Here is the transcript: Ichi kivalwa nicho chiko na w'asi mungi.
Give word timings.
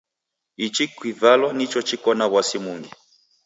Ichi 0.57 0.87
kivalwa 0.95 1.49
nicho 1.57 1.79
chiko 1.87 2.11
na 2.17 2.25
w'asi 2.33 2.57
mungi. 2.65 2.89